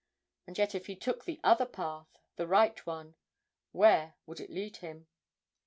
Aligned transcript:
And 0.47 0.57
yet 0.57 0.73
if 0.73 0.87
he 0.87 0.95
took 0.95 1.25
the 1.25 1.39
other 1.43 1.67
path, 1.67 2.17
the 2.35 2.47
right 2.47 2.83
one, 2.87 3.13
where 3.71 4.15
would 4.25 4.39
it 4.39 4.49
lead 4.49 4.77
him? 4.77 5.05